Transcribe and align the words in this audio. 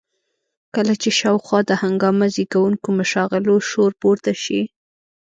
کله 0.75 0.93
چې 1.01 1.09
شاوخوا 1.19 1.59
د 1.65 1.71
هنګامه 1.83 2.25
زېږوونکو 2.35 2.87
مشاغلو 2.99 3.55
شور 3.69 3.91
پورته 4.01 4.31
شي. 4.43 4.61